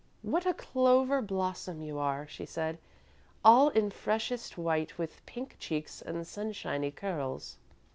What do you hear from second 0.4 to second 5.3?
a clover blossom you are," she said, "all in freshest white, with